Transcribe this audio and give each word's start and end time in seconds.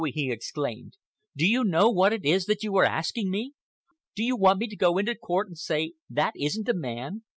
he 0.15 0.31
exclaimed, 0.31 0.97
"do 1.37 1.45
you 1.45 1.63
know 1.63 1.87
what 1.87 2.11
it 2.11 2.25
is 2.25 2.47
that 2.47 2.63
you 2.63 2.75
are 2.75 2.83
asking 2.83 3.29
me? 3.29 3.53
Do 4.15 4.23
you 4.23 4.35
want 4.35 4.57
me 4.57 4.65
to 4.65 4.75
go 4.75 4.97
into 4.97 5.13
court 5.13 5.45
and 5.47 5.57
say—'That 5.59 6.33
isn't 6.35 6.65
the 6.65 6.73
man... 6.73 7.21